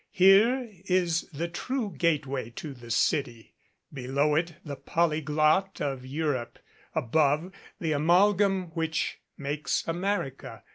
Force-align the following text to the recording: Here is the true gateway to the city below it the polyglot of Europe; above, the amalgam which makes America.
Here 0.09 0.67
is 0.85 1.29
the 1.31 1.47
true 1.47 1.93
gateway 1.95 2.49
to 2.55 2.73
the 2.73 2.89
city 2.89 3.53
below 3.93 4.33
it 4.33 4.55
the 4.65 4.75
polyglot 4.75 5.79
of 5.79 6.03
Europe; 6.07 6.57
above, 6.95 7.51
the 7.79 7.91
amalgam 7.91 8.71
which 8.73 9.19
makes 9.37 9.87
America. 9.87 10.63